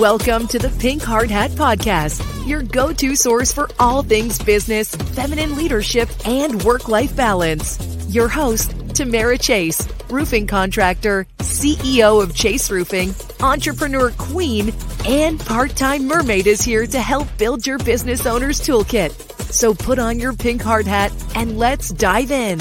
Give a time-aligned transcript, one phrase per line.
[0.00, 4.94] Welcome to the Pink Hard Hat Podcast, your go to source for all things business,
[4.94, 7.78] feminine leadership, and work life balance.
[8.08, 14.72] Your host, Tamara Chase, roofing contractor, CEO of Chase Roofing, entrepreneur queen,
[15.06, 19.10] and part time mermaid is here to help build your business owner's toolkit.
[19.52, 22.58] So put on your pink hard hat and let's dive in.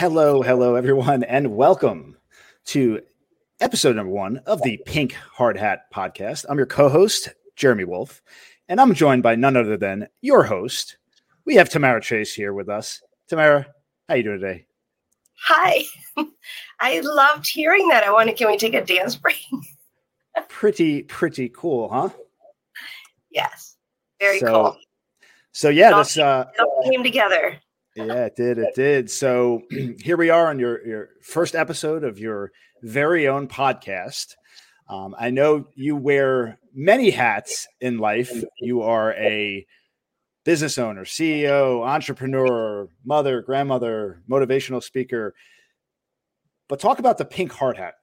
[0.00, 2.16] Hello, hello, everyone, and welcome
[2.64, 3.02] to
[3.60, 6.46] episode number one of the Pink Hard Hat podcast.
[6.48, 8.22] I'm your co host, Jeremy Wolf,
[8.70, 10.96] and I'm joined by none other than your host.
[11.44, 13.02] We have Tamara Chase here with us.
[13.28, 13.66] Tamara,
[14.08, 14.64] how are you doing today?
[15.42, 15.82] Hi.
[16.80, 18.02] I loved hearing that.
[18.02, 19.44] I wanted, can we take a dance break?
[20.48, 22.08] pretty, pretty cool, huh?
[23.30, 23.76] Yes.
[24.18, 24.76] Very so, cool.
[25.52, 27.60] So yeah, this uh it all came together.
[27.96, 28.58] Yeah, it did.
[28.58, 29.10] It did.
[29.10, 29.62] So
[30.00, 32.52] here we are on your your first episode of your
[32.82, 34.36] very own podcast.
[34.88, 38.32] Um, I know you wear many hats in life.
[38.60, 39.66] You are a
[40.44, 45.34] business owner, CEO, entrepreneur, mother, grandmother, motivational speaker.
[46.68, 47.94] But talk about the pink hard hat.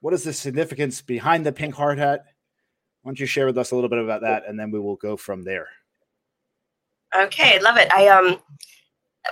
[0.00, 2.24] What is the significance behind the pink hard hat?
[3.02, 4.96] Why don't you share with us a little bit about that, and then we will
[4.96, 5.68] go from there.
[7.14, 7.92] Okay, love it.
[7.92, 8.38] I um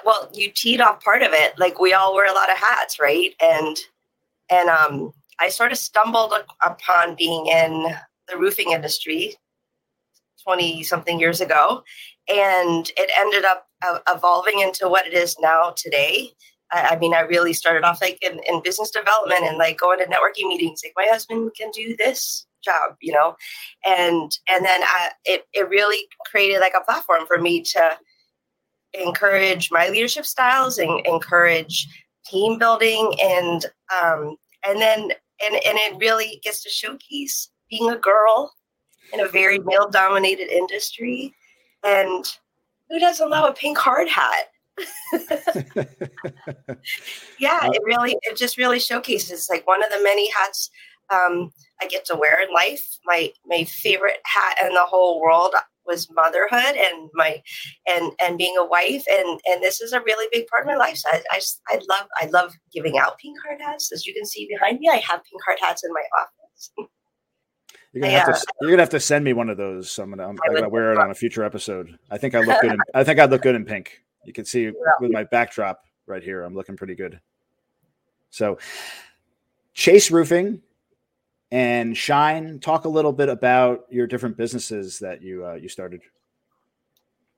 [0.04, 1.58] well, you teed off part of it.
[1.58, 3.34] Like we all wear a lot of hats, right?
[3.40, 3.76] And
[4.50, 7.94] and um I sort of stumbled upon being in
[8.28, 9.34] the roofing industry
[10.44, 11.82] 20 something years ago
[12.28, 16.30] and it ended up uh, evolving into what it is now today
[16.72, 19.98] I, I mean i really started off like in, in, business development and like going
[19.98, 23.36] to networking meetings like my husband can do this job you know
[23.84, 27.98] and and then I, it, it really created like a platform for me to
[28.94, 31.86] encourage my leadership styles and encourage
[32.26, 33.66] team building and
[34.02, 38.52] um, and then and and it really gets to showcase being a girl
[39.12, 41.34] in a very male dominated industry.
[41.84, 42.24] And
[42.88, 44.48] who doesn't love a pink hard hat?
[47.38, 50.70] Yeah it really it just really showcases like one of the many hats
[51.10, 55.54] um, i get to wear in life my my favorite hat in the whole world
[55.90, 57.42] was motherhood and my
[57.88, 60.76] and and being a wife and and this is a really big part of my
[60.76, 64.14] life so I, I, I love I love giving out pink hard hats as you
[64.14, 66.70] can see behind me I have pink hard hats in my office
[67.92, 69.90] You're gonna, have to, uh, you're gonna have to send me one of those.
[69.90, 71.98] So I'm gonna, I'm, I'm gonna wear it on a future episode.
[72.08, 72.70] I think I look good.
[72.70, 74.00] In, I think I look good in pink.
[74.24, 74.70] You can see
[75.00, 76.44] with my backdrop right here.
[76.44, 77.20] I'm looking pretty good.
[78.30, 78.58] So,
[79.74, 80.62] Chase Roofing
[81.50, 82.58] and Shine.
[82.60, 86.00] Talk a little bit about your different businesses that you uh, you started.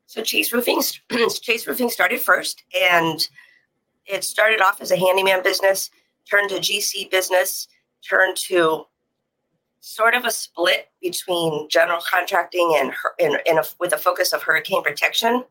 [0.06, 0.82] So Chase Roofing,
[1.40, 3.26] Chase Roofing started first, and
[4.06, 5.90] it started off as a handyman business,
[6.28, 7.68] turned to GC business,
[8.06, 8.84] turned to
[9.80, 14.42] sort of a split between general contracting and in, in a, with a focus of
[14.42, 15.42] hurricane protection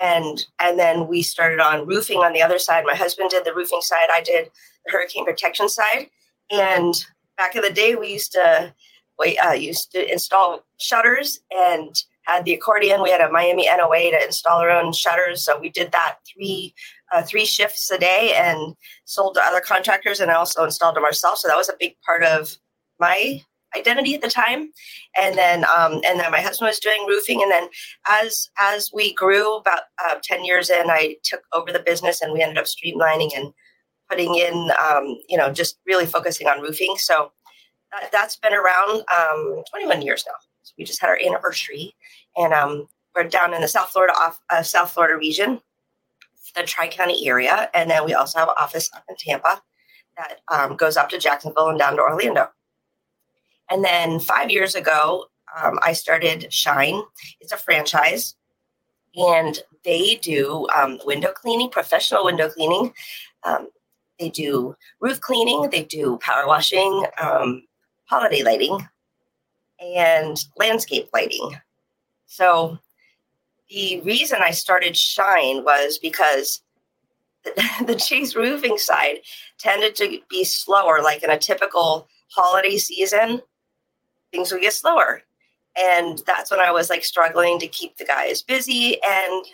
[0.00, 3.54] and and then we started on roofing on the other side my husband did the
[3.54, 4.50] roofing side i did
[4.86, 6.08] the hurricane protection side
[6.50, 7.04] and
[7.36, 8.74] back in the day, we used to
[9.18, 13.02] we uh, used to install shutters and had the accordion.
[13.02, 16.74] We had a Miami NOA to install our own shutters, so we did that three
[17.12, 18.74] uh, three shifts a day and
[19.04, 21.42] sold to other contractors, and I also installed them ourselves.
[21.42, 22.56] So that was a big part of
[22.98, 23.42] my
[23.76, 24.70] identity at the time.
[25.20, 27.68] And then um, and then my husband was doing roofing, and then
[28.08, 32.32] as as we grew, about uh, ten years in, I took over the business, and
[32.32, 33.52] we ended up streamlining and
[34.08, 36.94] putting in, um, you know, just really focusing on roofing.
[36.98, 37.32] So
[37.92, 40.34] that, has been around um, 21 years now.
[40.62, 41.94] So we just had our anniversary,
[42.36, 45.60] and um, we're down in the South Florida off uh, South Florida region,
[46.54, 49.62] the Tri County area, and then we also have an office up in Tampa
[50.16, 52.48] that um, goes up to Jacksonville and down to Orlando.
[53.70, 55.26] And then five years ago,
[55.62, 57.02] um, I started Shine.
[57.40, 58.34] It's a franchise,
[59.14, 62.92] and they do um, window cleaning, professional window cleaning.
[63.44, 63.68] Um,
[64.18, 67.62] they do roof cleaning, they do power washing, um,
[68.06, 68.78] holiday lighting,
[69.80, 71.56] and landscape lighting.
[72.26, 72.78] So
[73.68, 76.62] the reason I started Shine was because
[77.86, 79.18] the, Chase roofing side
[79.58, 83.40] tended to be slower, like in a typical holiday season,
[84.32, 85.22] things would get slower.
[85.78, 89.44] And that's when I was like struggling to keep the guys busy and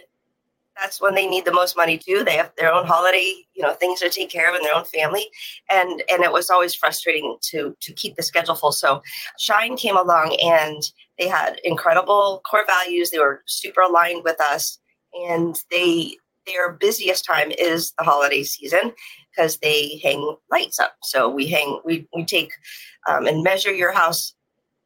[0.80, 2.24] that's when they need the most money too.
[2.24, 4.84] They have their own holiday, you know, things to take care of in their own
[4.84, 5.26] family,
[5.70, 8.72] and and it was always frustrating to to keep the schedule full.
[8.72, 9.02] So
[9.38, 10.82] Shine came along, and
[11.18, 13.10] they had incredible core values.
[13.10, 14.78] They were super aligned with us,
[15.14, 16.16] and they
[16.46, 18.92] their busiest time is the holiday season
[19.30, 20.94] because they hang lights up.
[21.02, 22.52] So we hang, we, we take
[23.08, 24.34] um, and measure your house.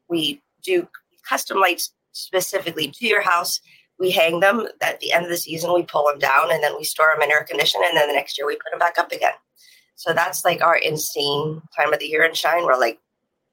[0.08, 0.88] We do
[1.28, 3.60] custom lights specifically to your house.
[3.98, 5.72] We hang them at the end of the season.
[5.72, 7.80] We pull them down and then we store them in air condition.
[7.84, 9.32] And then the next year we put them back up again.
[9.94, 12.64] So that's like our insane time of the year in Shine.
[12.64, 12.98] We're like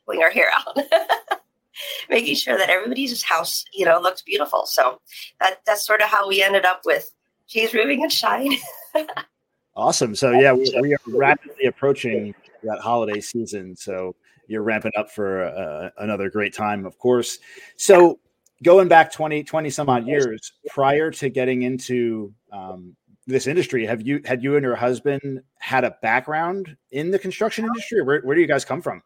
[0.05, 0.77] pulling our hair out,
[2.09, 4.65] making sure that everybody's house, you know, looks beautiful.
[4.65, 4.99] So
[5.39, 7.13] that that's sort of how we ended up with
[7.47, 8.53] Chase Roofing and Shine.
[9.75, 10.15] awesome.
[10.15, 13.75] So yeah, we, we, are rapidly approaching that holiday season.
[13.77, 14.15] So
[14.47, 17.39] you're ramping up for uh, another great time, of course.
[17.77, 18.19] So
[18.63, 22.95] going back 20, 20 some odd years prior to getting into um,
[23.27, 27.65] this industry, have you had you and your husband had a background in the construction
[27.65, 28.01] industry?
[28.01, 29.01] Where, where do you guys come from?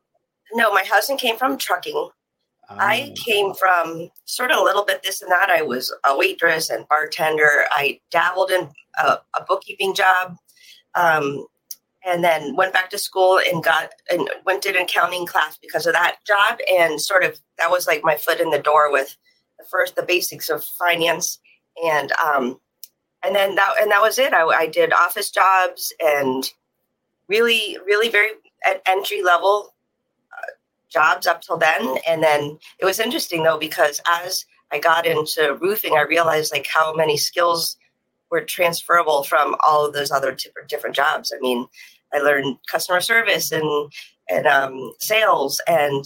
[0.53, 2.09] No, my husband came from trucking.
[2.69, 3.23] I oh.
[3.25, 5.49] came from sort of a little bit this and that.
[5.49, 7.63] I was a waitress and bartender.
[7.71, 8.69] I dabbled in
[9.01, 10.35] a, a bookkeeping job.
[10.95, 11.45] Um,
[12.05, 15.85] and then went back to school and got and went to an accounting class because
[15.85, 19.17] of that job and sort of that was like my foot in the door with
[19.69, 21.39] first the basics of finance.
[21.83, 22.59] And um
[23.23, 24.33] and then that and that was it.
[24.33, 26.51] I, I did office jobs and
[27.27, 28.31] really really very
[28.65, 29.75] at entry level
[30.31, 30.51] uh,
[30.89, 31.97] jobs up till then.
[32.07, 36.67] And then it was interesting though because as i got into roofing i realized like
[36.67, 37.77] how many skills
[38.29, 41.33] were transferable from all of those other different different jobs.
[41.35, 41.67] I mean
[42.13, 43.91] I learned customer service and
[44.29, 46.05] and um, sales and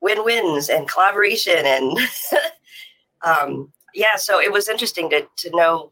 [0.00, 1.98] win wins and collaboration and
[3.22, 4.16] um, yeah.
[4.16, 5.90] So it was interesting to to know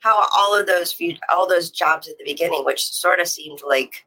[0.00, 3.60] how all of those few, all those jobs at the beginning, which sort of seemed
[3.66, 4.04] like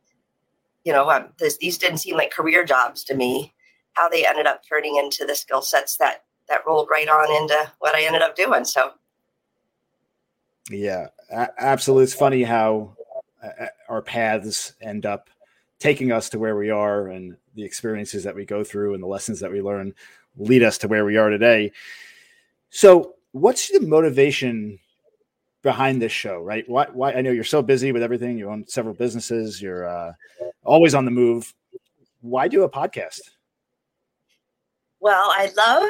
[0.83, 3.53] you know um, this, these didn't seem like career jobs to me,
[3.93, 7.71] how they ended up turning into the skill sets that that rolled right on into
[7.79, 8.65] what I ended up doing.
[8.65, 8.91] So.
[10.69, 11.07] Yeah,
[11.57, 12.03] absolutely.
[12.05, 12.95] It's funny how
[13.89, 15.29] our paths end up
[15.79, 19.07] taking us to where we are and the experiences that we go through and the
[19.07, 19.93] lessons that we learn
[20.37, 21.71] lead us to where we are today.
[22.71, 24.79] So, what's the motivation
[25.61, 26.67] behind this show, right?
[26.67, 30.13] Why, why I know you're so busy with everything, you own several businesses, you're uh,
[30.63, 31.53] always on the move.
[32.21, 33.19] Why do a podcast?
[35.01, 35.89] Well, I love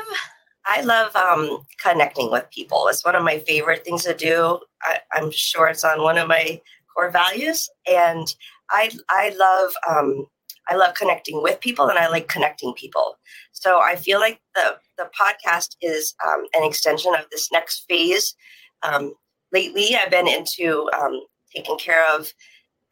[0.66, 2.88] I love um, connecting with people.
[2.88, 4.60] It's one of my favorite things to do.
[4.84, 6.62] I, am sure it's on one of my
[6.94, 8.34] core values, and
[8.70, 10.28] I I love um,
[10.70, 13.18] I love connecting with people, and I like connecting people.
[13.52, 18.36] So I feel like the the podcast is um, an extension of this next phase.
[18.84, 19.14] Um,
[19.52, 21.22] lately, I've been into um,
[21.54, 22.32] taking care of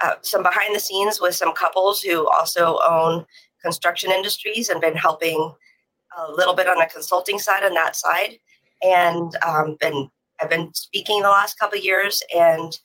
[0.02, 3.26] uh, some behind the scenes with some couples who also own
[3.62, 5.54] construction industries and been helping
[6.18, 8.40] a little bit on the consulting side on that side
[8.82, 10.10] and um, been
[10.42, 12.78] I've been speaking the last couple years and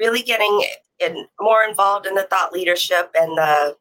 [0.00, 0.64] really getting
[0.98, 3.76] in, more involved in the thought leadership and the,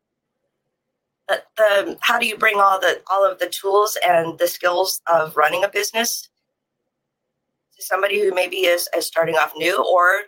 [1.28, 5.36] the, how do you bring all the all of the tools and the skills of
[5.36, 6.30] running a business
[7.76, 10.24] to somebody who maybe is, is starting off new or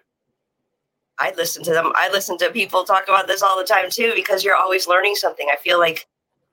[1.19, 1.91] I listen to them.
[1.95, 5.15] I listen to people talk about this all the time too because you're always learning
[5.15, 5.47] something.
[5.51, 6.07] I feel like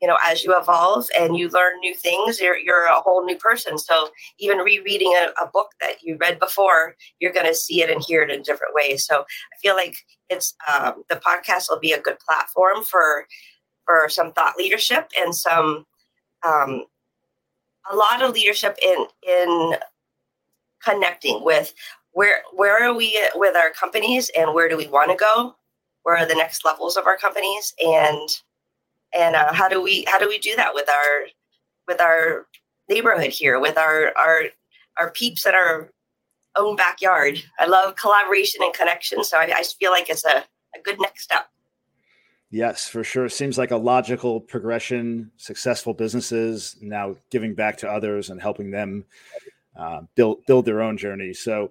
[0.05, 3.39] you know, as you evolve and you learn new things, you're, you're a whole new
[3.39, 3.79] person.
[3.79, 7.89] So even rereading a, a book that you read before, you're going to see it
[7.89, 9.07] and hear it in different ways.
[9.07, 9.97] So I feel like
[10.29, 13.27] it's um, the podcast will be a good platform for
[13.85, 15.87] for some thought leadership and some
[16.47, 16.85] um,
[17.91, 19.75] a lot of leadership in in
[20.83, 21.75] connecting with
[22.13, 25.57] where where are we with our companies and where do we want to go?
[26.03, 27.75] Where are the next levels of our companies?
[27.81, 28.29] And
[29.15, 31.27] and uh, how do we how do we do that with our
[31.87, 32.47] with our
[32.89, 34.43] neighborhood here with our our
[34.99, 35.91] our peeps in our
[36.57, 37.43] own backyard?
[37.59, 40.45] I love collaboration and connection so i, I feel like it's a,
[40.77, 41.47] a good next step
[42.55, 47.91] yes for sure It seems like a logical progression successful businesses now giving back to
[47.91, 49.05] others and helping them
[49.77, 51.71] uh, build build their own journey so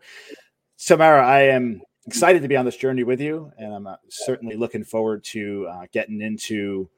[0.77, 4.57] Tamara i am excited to be on this journey with you and i'm uh, certainly
[4.57, 6.89] looking forward to uh, getting into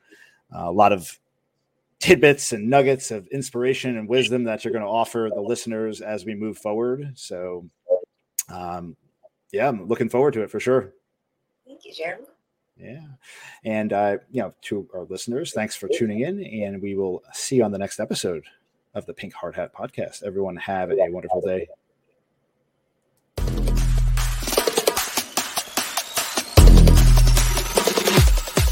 [0.51, 1.20] a lot of
[2.00, 6.25] tidbits and nuggets of inspiration and wisdom that you're going to offer the listeners as
[6.25, 7.12] we move forward.
[7.15, 7.68] So,
[8.50, 8.96] um,
[9.51, 10.94] yeah, I'm looking forward to it for sure.
[11.65, 12.25] Thank you, Jeremy.
[12.77, 13.05] Yeah.
[13.63, 16.44] And, uh, you know, to our listeners, thanks for tuning in.
[16.44, 18.44] And we will see you on the next episode
[18.94, 20.24] of the Pink Hard Hat podcast.
[20.24, 21.67] Everyone have a wonderful day.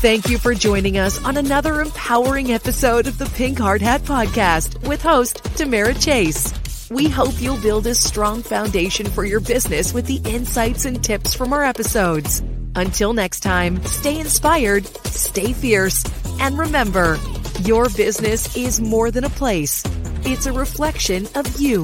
[0.03, 4.85] Thank you for joining us on another empowering episode of the Pink Hard Hat Podcast
[4.85, 6.53] with host Tamara Chase.
[6.91, 11.33] We hope you'll build a strong foundation for your business with the insights and tips
[11.33, 12.43] from our episodes.
[12.75, 16.03] Until next time, stay inspired, stay fierce,
[16.39, 17.17] and remember,
[17.61, 19.83] your business is more than a place.
[20.25, 21.83] It's a reflection of you.